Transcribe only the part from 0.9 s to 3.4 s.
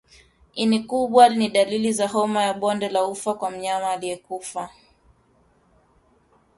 kubwa ni dalili za homa ya bonde la ufa